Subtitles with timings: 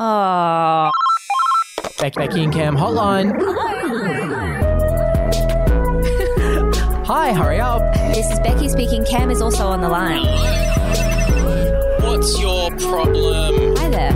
[0.00, 0.92] Oh.
[1.98, 3.32] Beck, Becky and Cam hotline.
[7.04, 7.82] Hi, hurry up.
[8.14, 9.04] This is Becky speaking.
[9.04, 10.24] Cam is also on the line.
[12.04, 13.74] What's your problem?
[13.76, 14.12] Hi there.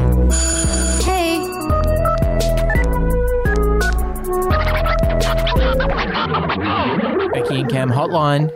[1.03, 1.41] Hey.
[7.33, 8.53] Becky and Cam hotline.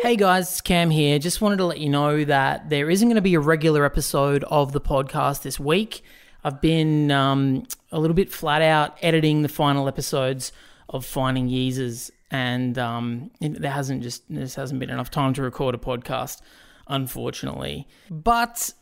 [0.00, 1.18] Hey guys, Cam here.
[1.18, 4.42] Just wanted to let you know that there isn't going to be a regular episode
[4.44, 6.02] of the podcast this week.
[6.42, 10.50] I've been um, a little bit flat out editing the final episodes
[10.88, 15.42] of Finding Yeezus, and um, it- there hasn't just this hasn't been enough time to
[15.42, 16.40] record a podcast,
[16.88, 17.86] unfortunately.
[18.10, 18.72] But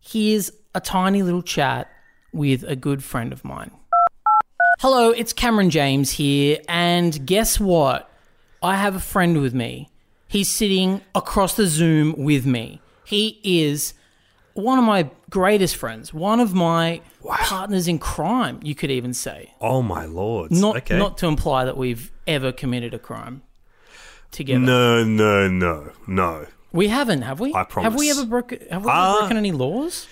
[0.00, 1.88] here's a tiny little chat
[2.32, 3.70] with a good friend of mine.
[4.80, 8.10] Hello, it's Cameron James here, and guess what?
[8.62, 9.90] I have a friend with me.
[10.34, 12.80] He's sitting across the Zoom with me.
[13.04, 13.94] He is
[14.54, 19.54] one of my greatest friends, one of my partners in crime, you could even say.
[19.60, 20.50] Oh my lord!
[20.50, 20.98] Not okay.
[20.98, 23.42] not to imply that we've ever committed a crime
[24.32, 24.58] together.
[24.58, 26.46] no, no, no, no.
[26.72, 27.54] We haven't, have we?
[27.54, 27.92] I promise.
[27.92, 29.18] Have we ever broken have we Ah.
[29.20, 30.08] broken any laws?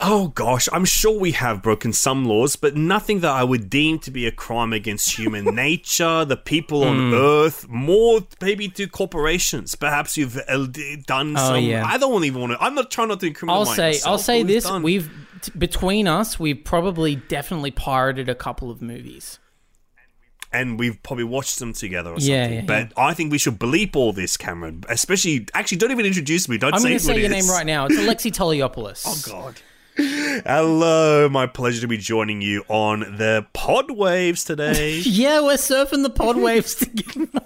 [0.00, 3.98] Oh gosh, I'm sure we have broken some laws, but nothing that I would deem
[4.00, 9.74] to be a crime against human nature, the people on Earth, more maybe to corporations.
[9.74, 10.66] Perhaps you've uh,
[11.06, 11.64] done Oh, some.
[11.64, 11.84] yeah.
[11.86, 12.62] I don't even want to.
[12.62, 15.10] I'm not trying not to incriminate I'll say myself, I'll say this: done- we've
[15.42, 19.40] t- between us, we've probably definitely pirated a couple of movies.
[20.54, 22.58] and we've probably watched them together or Yeah, something.
[22.60, 24.84] yeah, but I think we should bleep all this, Cameron.
[24.88, 26.56] Especially, actually, don't even introduce me.
[26.56, 27.46] Don't I'm say going to say your is.
[27.46, 27.86] name right now.
[27.86, 29.02] It's Alexei Toliopoulos.
[29.06, 29.60] Oh God.
[29.96, 35.00] Hello, my pleasure to be joining you on the pod waves today.
[35.04, 37.40] Yeah, we're surfing the pod waves together.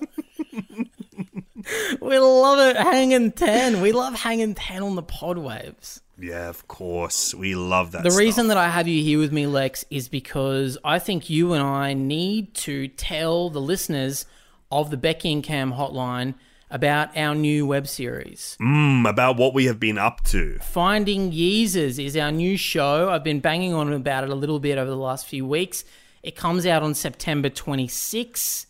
[2.00, 3.80] we love it, hanging ten.
[3.80, 6.00] We love hanging ten on the pod waves.
[6.18, 8.04] yeah, of course, we love that.
[8.04, 8.20] The stuff.
[8.20, 11.62] reason that I have you here with me, Lex, is because I think you and
[11.62, 14.24] I need to tell the listeners
[14.70, 16.34] of the Becky and Cam hotline
[16.70, 18.56] about our new web series.
[18.60, 20.58] Mm, about what we have been up to.
[20.60, 23.10] Finding Yeezus is our new show.
[23.10, 25.84] I've been banging on about it a little bit over the last few weeks.
[26.22, 28.66] It comes out on September 26th.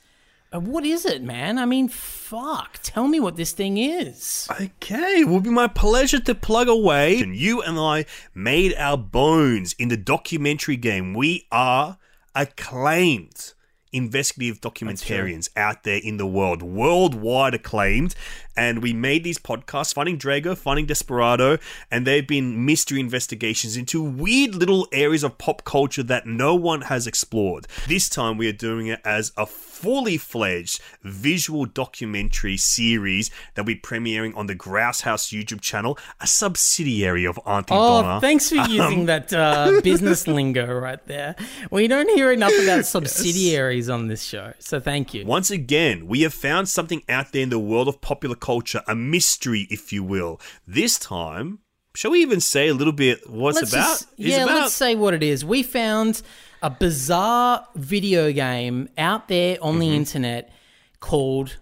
[0.52, 1.58] Uh, What is it, man?
[1.58, 2.78] I mean, fuck.
[2.82, 4.46] Tell me what this thing is.
[4.60, 7.20] Okay, it will be my pleasure to plug away.
[7.20, 11.14] And you and I made our bones in the documentary game.
[11.14, 11.98] We are
[12.34, 13.54] acclaimed
[13.92, 18.14] investigative documentarians out there in the world, worldwide acclaimed.
[18.58, 21.58] And we made these podcasts, Finding Drago, Finding Desperado,
[21.90, 26.82] and they've been mystery investigations into weird little areas of pop culture that no one
[26.82, 27.66] has explored.
[27.86, 33.76] This time we are doing it as a fully fledged visual documentary series that we're
[33.76, 38.20] premiering on the Grouse House YouTube channel, a subsidiary of Aunty Oh, Donna.
[38.22, 41.36] thanks for using that uh, business lingo right there.
[41.70, 45.24] We don't hear enough about subsidiaries on this show, so thank you.
[45.26, 48.94] Once again, we have found something out there in the world of popular culture, a
[48.94, 50.40] mystery, if you will.
[50.66, 51.58] This time,
[51.94, 53.82] shall we even say a little bit what it's Let's about?
[53.88, 55.44] just- yeah, about- let's say what it is.
[55.44, 56.22] We found
[56.62, 59.80] a bizarre video game out there on Mm-hmm.
[59.80, 60.52] the internet
[61.00, 61.58] called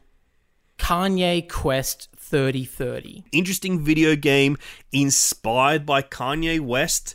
[0.78, 3.24] Kanye Quest 3030.
[3.32, 4.56] interesting video game
[4.92, 7.14] inspired by Kanye West,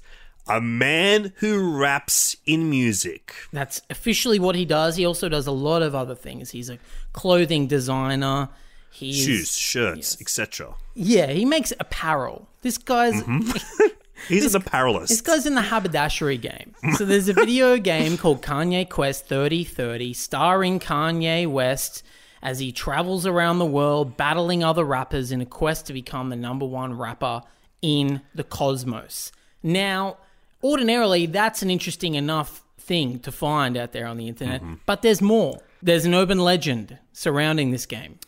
[0.50, 3.34] a man who raps in music.
[3.54, 4.96] That's officially what he does.
[4.96, 6.52] He also does a lot of other things.
[6.52, 6.80] He's a
[7.14, 8.50] clothing designer.
[8.92, 10.74] He's, Shoes, shirts, etc.
[10.96, 12.48] Yeah, he makes apparel.
[12.62, 13.88] This guy's Mm-hmm.
[14.28, 15.08] He's an apparelist.
[15.08, 16.76] This guy's in the haberdashery game.
[16.98, 22.04] So there's a video game called Kanye Quest 3030 starring Kanye West
[22.42, 26.36] as he travels around the world battling other rappers in a quest to become the
[26.36, 27.44] number one rapper
[27.82, 29.32] in the cosmos.
[29.64, 30.18] Now,
[30.64, 34.76] ordinarily, that's an interesting enough thing to find out there on the internet, mm-hmm.
[34.86, 35.60] but there's more.
[35.82, 38.20] There's an urban legend surrounding this game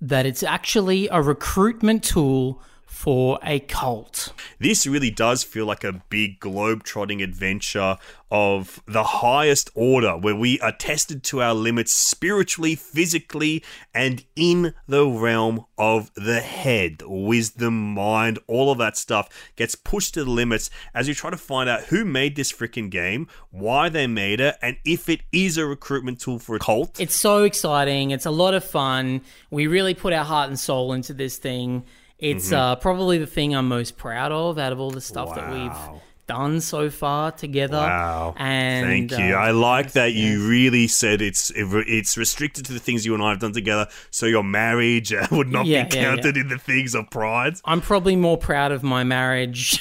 [0.00, 4.32] that it's actually a recruitment tool for a cult.
[4.58, 7.98] this really does feel like a big globe-trotting adventure
[8.30, 13.62] of the highest order where we are tested to our limits spiritually, physically,
[13.94, 17.02] and in the realm of the head.
[17.04, 21.36] Wisdom, mind, all of that stuff gets pushed to the limits as we try to
[21.36, 25.56] find out who made this freaking game, why they made it, and if it is
[25.58, 26.98] a recruitment tool for a cult.
[27.00, 28.10] It's so exciting.
[28.10, 29.20] It's a lot of fun.
[29.50, 31.84] We really put our heart and soul into this thing.
[32.18, 35.52] It's uh, probably the thing I'm most proud of out of all the stuff that
[35.52, 37.76] we've done so far together.
[37.76, 38.34] Wow.
[38.36, 39.34] And Thank you.
[39.34, 40.24] uh, I like that yes.
[40.24, 43.86] you really said it's it's restricted to the things you and I have done together,
[44.10, 47.54] so your marriage would not Yeah, be yeah, counted in the things of pride.
[47.64, 49.80] I'm probably more proud of my marriage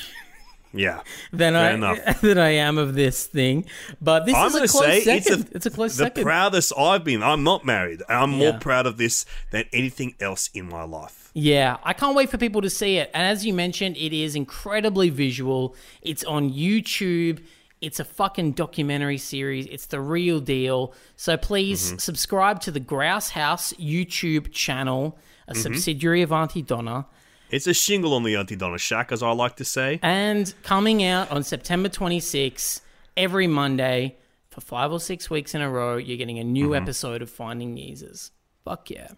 [0.75, 1.01] Yeah.
[1.31, 2.22] than Fair I enough.
[2.22, 3.66] than I am of this thing.
[4.01, 5.50] But this I'm is a close say second.
[5.54, 6.24] it's a, close the second.
[6.24, 7.24] proudest I've been.
[7.24, 8.01] I'm not married.
[8.10, 11.31] I'm more proud of this than anything else in my life.
[11.33, 13.10] Yeah, I can't wait for people to see it.
[13.13, 15.75] And as you mentioned, it is incredibly visual.
[16.01, 17.44] It's on YouTube.
[17.81, 19.66] It's a fucking documentary series.
[19.68, 20.94] It's the real deal.
[21.18, 21.98] So please Mm-hmm.
[21.98, 25.18] subscribe to the Grouse House YouTube channel,
[25.48, 25.62] a Mm-hmm.
[25.62, 27.06] subsidiary of Aunty Donna.
[27.52, 30.00] It's a shingle on the Aunty Donna shack, as I like to say.
[30.02, 32.82] And coming out on September 26th,
[33.16, 34.18] every Monday
[34.50, 36.84] for five or six weeks in a row, you're getting a new Mm-hmm.
[36.84, 38.32] episode of Finding Yeezus.
[38.64, 39.10] Fuck yeah.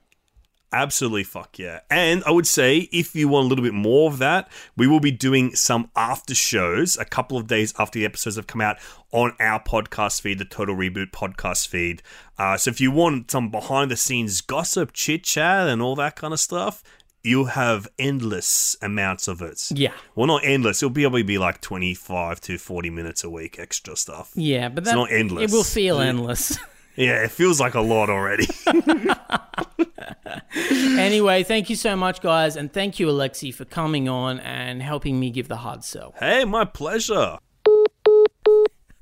[0.74, 1.80] Absolutely, fuck yeah.
[1.90, 5.00] And I would say if you want a little bit more of that, we will
[5.00, 8.76] be doing some after shows a couple of days after the episodes have come out
[9.14, 12.04] on our podcast feed, the Total Reboot podcast feed.
[12.38, 16.18] Uh, so if you want some behind the scenes gossip, chit chat, and all that
[16.18, 16.84] kind of stuff,
[17.28, 19.70] you'll have endless amounts of it.
[19.72, 19.92] Yeah.
[20.16, 20.82] Well, not endless.
[20.82, 24.32] It'll probably be like 25 to 40 minutes a week extra stuff.
[24.34, 25.52] Yeah, but that, not endless.
[25.52, 26.58] It will feel endless.
[26.98, 28.48] Yeah, it feels like a lot already.
[30.98, 35.20] anyway, thank you so much, guys, and thank you, Alexei, for coming on and helping
[35.20, 36.16] me give the hard sell.
[36.18, 37.38] hey, my pleasure.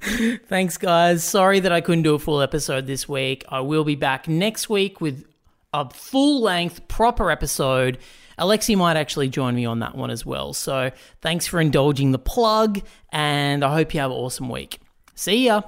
[0.01, 1.24] Thanks, guys.
[1.24, 3.45] Sorry that I couldn't do a full episode this week.
[3.48, 5.24] I will be back next week with
[5.75, 7.98] a full length, proper episode.
[8.38, 10.54] Alexei might actually join me on that one as well.
[10.54, 10.92] So
[11.22, 12.81] thanks for indulging the plug,
[13.12, 14.80] and I hope you have an awesome week.
[15.16, 15.62] See ya.